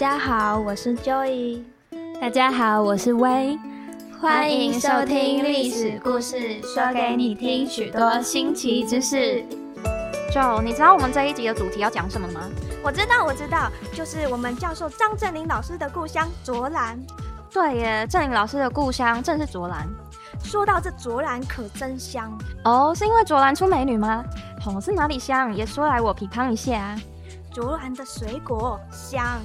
[0.00, 1.62] 家好，我是 Joy。
[2.18, 3.58] 大家好，我是薇。
[4.18, 9.44] 欢迎收听历史故事，说给你听许多新奇知识。
[10.32, 12.48] 就你知道我们这一集的主题要讲什么吗？
[12.82, 16.98] 我知道，我知道，就是我们教授张振林老师的故乡卓兰。
[17.52, 19.86] 对耶，振林老师的故乡正是卓兰。
[20.42, 22.32] 说到这卓兰可真香
[22.64, 24.24] 哦，是因为卓兰出美女吗？
[24.64, 25.54] 哦，是哪里香？
[25.54, 26.98] 也说来我品尝一下啊。
[27.52, 29.40] 卓兰的水果香，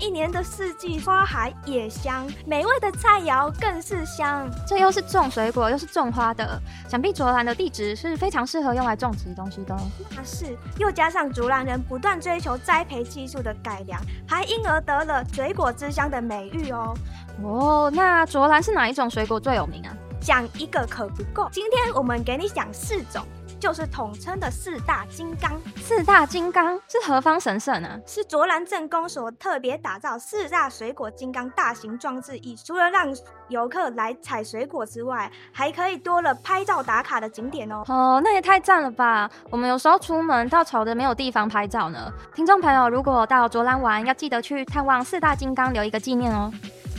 [0.00, 4.48] 一年的四季花海也香，美味的菜肴更是香。
[4.66, 9.76] 这又是种水果又是种花的，想必卓兰的地质是非常适合用来种植东西的。
[10.16, 16.96] 那是，又加上卓兰人不断追求栽培技术的改良，还因而得了水果之乡的美誉哦。
[17.42, 19.94] 哦，那卓兰是哪一种水果最有名啊？
[20.20, 23.22] 讲一个可不够，今天我们给你讲四种。
[23.60, 25.52] 就是统称的四大金刚。
[25.76, 28.00] 四大金刚是何方神圣呢？
[28.06, 33.14] 是卓兰镇公所特别打造四大水果金刚大型装置艺术，除了让
[33.48, 37.84] 游客来采水果之外，还可以多了拍照打卡的景点哦。
[37.88, 39.30] 哦，那也太赞了吧！
[39.50, 42.10] 我们有时候出门到吵的没有地方拍照呢。
[42.34, 46.50] 听众朋友，如果到卓兰玩，要记得去探望四大金刚，留一个纪念哦。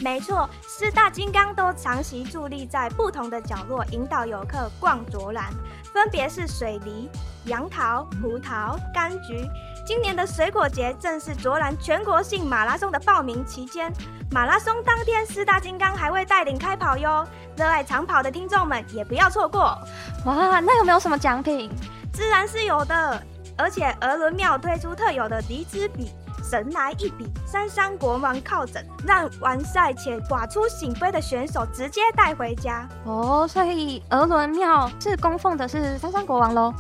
[0.04, 5.46] 没错，四大金刚都长期伫立在不同的角落，引导游客逛卓兰。
[5.94, 7.10] 分别是水梨、
[7.46, 9.48] 杨桃、葡萄、柑橘。
[9.86, 13.92] 今年的水果节正是卓兰全国性马拉松的报名期间。
[14.32, 17.28] 马拉松当天，四大金刚还会带领开跑哟。
[17.58, 19.78] 热爱长跑的听众们也不要错过。
[20.26, 21.70] 哇，那有没有什么奖品？
[22.14, 23.22] 自然是有的，
[23.58, 26.12] 而且鹅伦庙推出特有的梨汁笔。
[26.52, 32.86] 神来一笔，三山国王靠枕，让完赛且寡出醒杯的选手直接带回家。
[33.06, 36.74] 哦，所以鹅伦庙是供奉的是三山国王喽？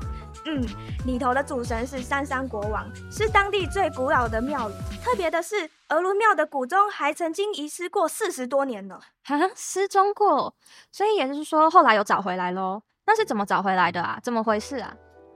[0.45, 0.61] 嗯，
[1.05, 4.73] 里头的主神是三山国王，是当地最古老的庙宇。
[5.02, 8.99] 特别的是，鹅伦庙的古钟还曾经遗失过四十多年呢。
[9.23, 10.53] 哈，失踪过，
[10.92, 12.82] 所以也就是说后来有找回来喽？
[13.05, 14.20] 那是怎么找回来的啊？
[14.21, 14.93] 怎么回事啊？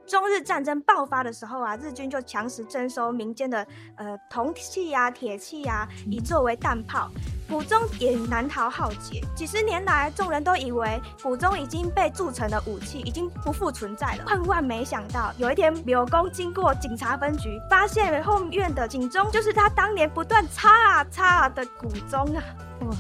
[0.08, 7.10] 中日战争爆发的时候啊，日军就强势征收民间的呃铜器呀、铁器呀，以作为弹炮。
[7.48, 9.22] 古钟也难逃浩劫。
[9.36, 14.24] 几十年来，众人都以为古钟已经被铸成的武器，已经不复存在了。
[14.28, 22.44] 万万没想到，有一天柳公经过警察分局，发现后院的警钟就是他当年不断擦啊擦的古钟啊。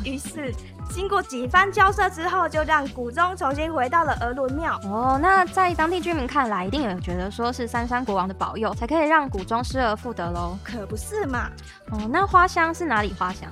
[0.03, 0.53] 于是。
[0.88, 4.79] 经过几番交涉之后，就让古钟重新回到了鹅伦庙。
[4.84, 10.55] 哦，那在当地居民看来，一定有觉得说是三山国王的保佑，才可以让古钟失而复得喽？
[10.63, 11.50] 可不是嘛？
[11.89, 13.51] 哦，那花香是哪里花香？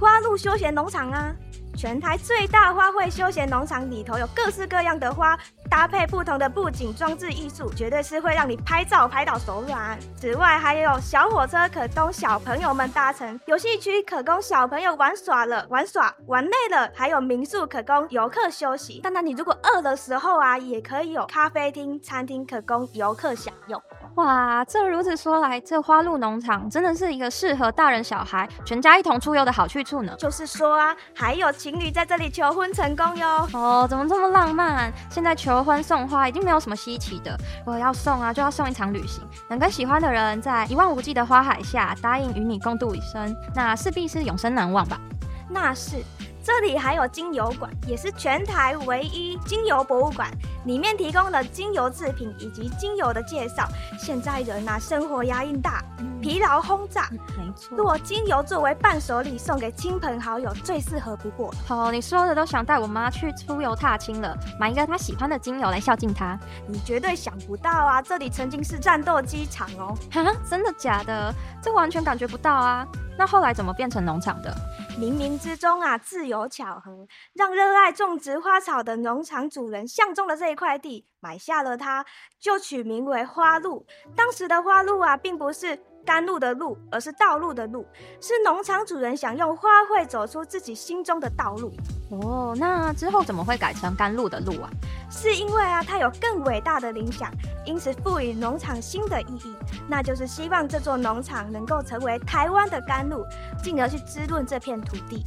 [0.00, 1.32] 花鹿休闲农场啊。
[1.76, 5.38] 全台最大花卉休闲农场里头有各式各样的花，
[5.70, 9.96] 搭配不同的布景装置艺术，绝对是会让你拍照拍到手软。
[10.16, 18.98] 此外，还有小火车可供小朋友们搭乘，游戏区可供小朋友玩耍了，玩耍玩累了，还有民宿可供游客休息。
[19.00, 23.80] 当然，你如果饿的时候啊，也可以有咖啡厅、餐厅可供游客享用。
[24.16, 30.12] 哇，这如此说来，这花鹿农场真的是一个适合大人小孩全家一同出游的好去处呢。
[30.18, 33.48] 就是说啊，还有情侣在这里求婚成功哟。
[33.54, 34.92] 哦，怎么这么浪漫？
[35.08, 45.00] 现在求婚送花已经没有什么稀奇的，如果要送啊，就要送一场旅行，能跟喜欢的人在一望无际的花海下答应与你共度一生，那势必是永生难忘吧？
[45.48, 45.96] 那是。
[46.42, 50.30] 这里还有精油馆，也是全台唯一精油博物馆，
[50.64, 53.68] 里面提供了精油制品以及精油的介绍。
[53.98, 55.84] 现在人呐，生活压力大，
[56.22, 57.76] 疲劳轰炸，没错。
[57.76, 61.52] 若精油作为伴手礼送给亲朋好友，最适合不过。
[61.68, 66.38] 哦，你说的都想带我妈去出游踏青了，买一个她喜欢的精油来孝敬她。
[66.66, 69.94] 你绝对想不到啊，这里曾经是战斗机场哦。
[70.10, 71.32] 哈，真的假的？
[71.62, 72.86] 这完全感觉不到啊。
[73.18, 74.54] 那后来怎么变成农场的？
[75.00, 82.04] 冥冥之中啊，自有巧合，让热爱种植花草的农场主人相中了这一块地，买下了它，
[82.38, 83.86] 就取名为花路。
[84.14, 85.82] 当时的花路啊，并不是。
[86.10, 87.86] 甘露的露，而是道路的路，
[88.20, 91.72] 是农场主人想用花卉走出自己心中的道路。
[92.10, 94.68] 哦，那之后怎么会改成甘露的路啊？
[95.08, 97.30] 是因为啊，它有更伟大的理想，
[97.64, 99.54] 因此赋予农场新的意义，
[99.88, 103.24] 那就是希望这座农场能够成为台湾的甘露，
[103.62, 105.22] 进而去滋润这片土地。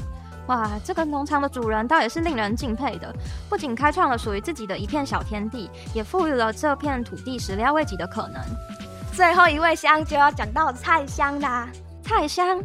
[0.48, 3.10] 哇，这个农场的主人倒也是令人敬佩的，
[3.48, 8.42] 不仅开创了属于自己的一片小天地，也赋予了这片土地始料未及的可能。
[9.16, 11.68] 最后一位香就要讲到菜香啦，
[12.02, 12.60] 菜香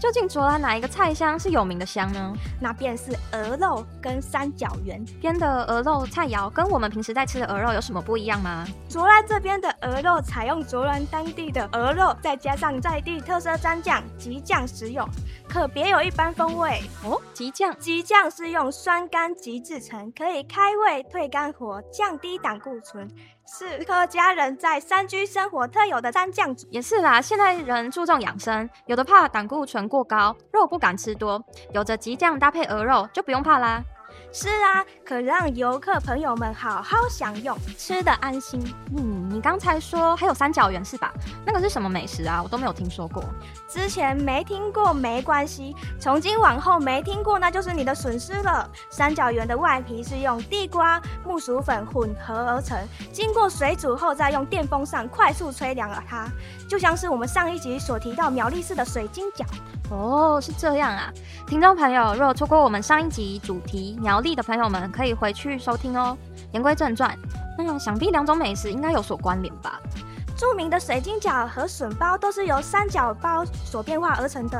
[0.00, 2.32] 究竟卓兰哪一个菜香是有名的香呢？
[2.60, 8.66] 那便是鹅肉跟三角圆边的鹅肉菜肴跟我们平时在吃的鹅肉有什么不一样吗？
[8.88, 15.08] 卓兰这边的鹅肉采用卓兰当地的鹅肉，再加上在地特色蘸酱及酱食用，
[15.54, 17.22] 可别有一般风味哦。
[17.32, 23.08] 极酱，极酱是用酸甘极制成，可以开胃退肝火，降低胆固醇。
[23.46, 27.22] 是客家人在山居生活特有的三酱，也是啦。
[27.22, 31.40] 现在人注重养生，有的怕胆固醇过高，肉不敢吃多，
[31.72, 33.80] 有着极酱搭配鹅肉就不用怕啦。
[34.32, 38.60] 是啊，可让游客朋友们好好享用，吃的安心。
[38.96, 41.12] 嗯，你刚才说还有三角圆是吧？
[41.44, 42.40] 那个是什么美食啊？
[42.40, 43.24] 我都没有听说过。
[43.68, 48.70] 之前没听过没关系，从今往后没听过那就是你的损失了。
[48.90, 52.78] 三角圆的外皮是用地瓜、木薯粉混合而成，
[53.12, 56.28] 经过水煮后再用电风扇快速吹凉了它，
[56.68, 59.44] 就像是我们上一集所提到苗栗市的水晶饺。
[59.90, 61.12] 哦，是这样啊，
[61.46, 66.16] 听众朋友，如果错过我们上一集主题苗栗的朋友们，可以回去收听哦。
[66.52, 67.18] 言归正传，
[67.78, 69.80] 想必两种美食应该有所关联吧？
[70.36, 74.58] 著名的水晶饺和笋包都是由三角包所变化而成的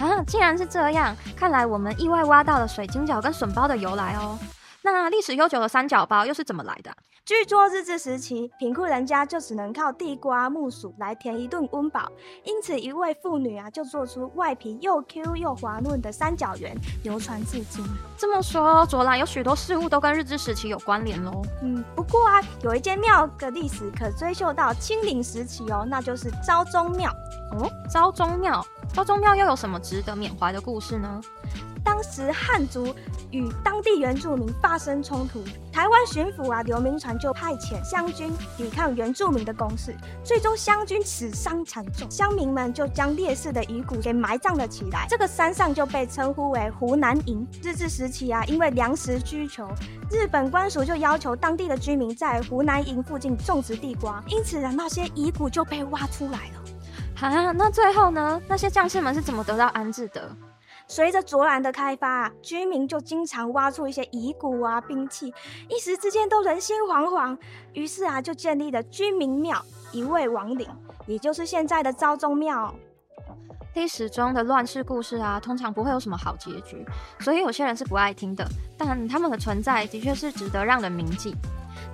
[0.00, 0.24] 啊！
[0.26, 4.38] 既然是这样，看来我们意外挖到了水晶饺跟笋包的由来哦。
[4.84, 6.90] 那历史悠久的三角包又是怎么来的？
[7.24, 12.10] 据说日治时期，贫苦人家就只能靠地瓜、木薯来填一顿温饱，
[12.42, 17.84] 因此一位妇女啊，就做出外皮又 Q 又滑嫩的三角圆，流传至今。
[18.18, 21.42] 这么说，卓兰有许多事物都跟日治时期有关联喽。
[21.62, 27.08] 嗯，不过啊，有一间庙的历史可追溯到清领时期哦，那就是昭宗庙。
[27.52, 31.20] 哦，昭宗庙，昭宗庙又有什么值得缅怀的故事呢？
[31.84, 32.94] 当时汉族
[33.30, 35.42] 与当地原住民发生冲突，
[35.72, 45.06] 台湾巡抚啊刘铭传就派遣湘军抵抗原住民的攻势，最终湘军死伤惨重，乡民们就将烈士的遗骨给埋葬了起来。
[45.08, 47.46] 这个山上就被称呼为湖南营。
[47.62, 49.66] 日治时期啊，因为粮食需求，
[50.10, 56.61] 日本官署就要求当地的居民在湖南营附近种植地瓜，因此啊，那些遗骨就被挖出来了。
[57.22, 58.40] 啊，那最后呢？
[58.48, 60.36] 那些将士们是怎么得到安置的？
[60.88, 65.32] 随着卓兰的开发，居民就经常挖出一些遗骨啊、兵器，
[65.68, 67.38] 一时之间都人心惶惶。
[67.74, 70.68] 于是啊，就建立了居民庙，一位王陵，
[71.06, 72.74] 也就是现在的昭宗庙。
[73.74, 76.84] 历史中的乱世故事啊，通常不会有什么好结局，
[77.20, 78.44] 所以有些人是不爱听的。
[78.76, 81.34] 但他们的存在的确是值得让人铭记，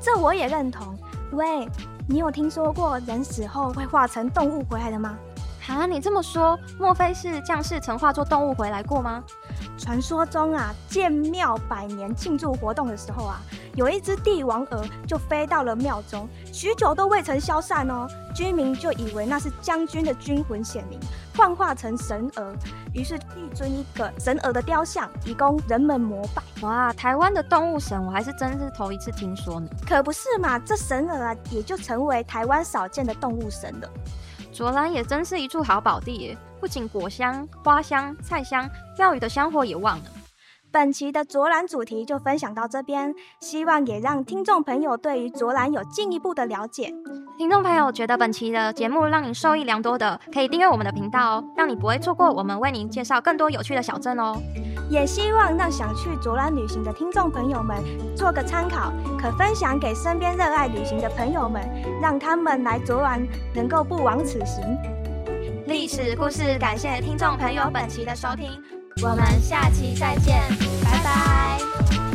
[0.00, 0.98] 这我也认同。
[1.32, 1.68] 喂，
[2.08, 5.18] 你有听说过人死后会化成动物回来的吗？
[5.68, 9.22] 啊，你这么说，莫非是将士曾化作动物回来过吗？
[9.76, 13.40] 传说中啊，建庙百年庆祝活动的时候啊，
[13.78, 18.08] 有一只帝王鹅就飞到了庙中，许久都未曾消散哦。
[18.34, 20.98] 居民就以为那是将军的军魂显灵，
[21.36, 22.52] 幻化成神鹅，
[22.92, 26.42] 于是立尊一个神鹅的雕像，以供人们膜拜。
[26.62, 29.68] 哇，台湾的动物神，我还是真是头一次听说呢。
[29.86, 33.88] 可不是嘛，这神鹅啊，也就成为台湾少见的动物神了。
[34.52, 40.04] 卓兰也真是一处好宝地，不仅果香、花香、菜香，庙宇的香火也旺了。
[40.70, 46.92] 本期的卓兰主题就分享到这边，希望也让听众朋友对于卓兰有进一步的了解。
[47.38, 54.36] 听众朋友觉得本期的节目让您受益良多的，可以订阅我们的频道哦，让你不会错过我们为您介绍更多有趣的小镇哦。
[54.90, 57.82] 也希望让想去卓兰旅行的听众朋友们
[58.14, 61.62] 做个参考，可分享给身边热爱旅行的朋友们，
[62.02, 64.62] 让他们来卓兰能够不枉此行。
[65.66, 68.50] 历史故事，感谢听众朋友本期的收听，
[69.00, 70.42] 我们下期再见，
[70.82, 72.07] 拜拜。